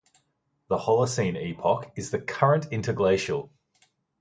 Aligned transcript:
The 0.67 0.77
Holocene 0.79 1.35
epoch 1.37 1.91
is 1.95 2.09
the 2.09 2.19
current 2.19 2.65
interglacial. 2.71 3.51